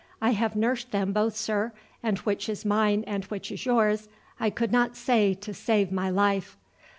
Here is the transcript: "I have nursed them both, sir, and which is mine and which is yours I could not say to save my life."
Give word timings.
"I 0.19 0.31
have 0.31 0.55
nursed 0.55 0.89
them 0.89 1.13
both, 1.13 1.35
sir, 1.37 1.73
and 2.01 2.17
which 2.21 2.49
is 2.49 2.65
mine 2.65 3.03
and 3.05 3.23
which 3.25 3.51
is 3.51 3.67
yours 3.67 4.09
I 4.39 4.49
could 4.49 4.71
not 4.71 4.95
say 4.97 5.35
to 5.35 5.53
save 5.53 5.91
my 5.91 6.09
life." 6.09 6.57